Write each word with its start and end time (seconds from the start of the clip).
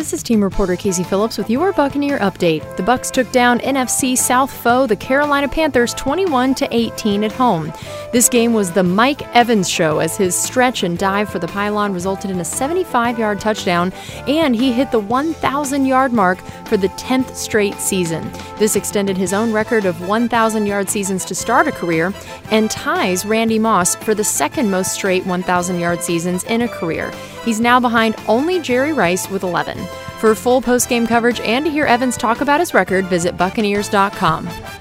This 0.00 0.14
is 0.14 0.22
team 0.22 0.42
reporter 0.42 0.76
Casey 0.76 1.04
Phillips 1.04 1.36
with 1.36 1.50
your 1.50 1.74
Buccaneer 1.74 2.18
update. 2.20 2.74
The 2.78 2.82
Bucs 2.82 3.10
took 3.10 3.30
down 3.32 3.58
NFC 3.58 4.16
South 4.16 4.50
foe 4.50 4.86
the 4.86 4.96
Carolina 4.96 5.46
Panthers 5.46 5.92
21 5.92 6.54
to 6.54 6.74
18 6.74 7.22
at 7.22 7.32
home. 7.32 7.70
This 8.12 8.28
game 8.28 8.54
was 8.54 8.72
the 8.72 8.82
Mike 8.82 9.22
Evans 9.36 9.70
show 9.70 10.00
as 10.00 10.16
his 10.16 10.34
stretch 10.34 10.82
and 10.82 10.98
dive 10.98 11.30
for 11.30 11.38
the 11.38 11.46
pylon 11.46 11.94
resulted 11.94 12.28
in 12.28 12.40
a 12.40 12.44
75-yard 12.44 13.38
touchdown 13.38 13.92
and 14.26 14.56
he 14.56 14.72
hit 14.72 14.90
the 14.90 15.00
1,000-yard 15.00 16.12
mark 16.12 16.38
for 16.66 16.76
the 16.76 16.88
10th 16.88 17.36
straight 17.36 17.76
season. 17.76 18.28
This 18.58 18.74
extended 18.74 19.16
his 19.16 19.32
own 19.32 19.52
record 19.52 19.84
of 19.84 19.94
1,000-yard 19.96 20.90
seasons 20.90 21.24
to 21.26 21.36
start 21.36 21.68
a 21.68 21.72
career 21.72 22.12
and 22.50 22.68
ties 22.68 23.24
Randy 23.24 23.60
Moss 23.60 23.94
for 23.94 24.12
the 24.12 24.24
second 24.24 24.72
most 24.72 24.92
straight 24.92 25.22
1,000-yard 25.22 26.02
seasons 26.02 26.42
in 26.44 26.62
a 26.62 26.68
career. 26.68 27.12
He's 27.44 27.60
now 27.60 27.78
behind 27.78 28.16
only 28.26 28.60
Jerry 28.60 28.92
Rice 28.92 29.30
with 29.30 29.44
11. 29.44 29.78
For 30.18 30.34
full 30.34 30.60
post-game 30.60 31.06
coverage 31.06 31.38
and 31.40 31.64
to 31.64 31.70
hear 31.70 31.86
Evans 31.86 32.16
talk 32.16 32.40
about 32.40 32.58
his 32.58 32.74
record, 32.74 33.04
visit 33.04 33.36
Buccaneers.com. 33.36 34.79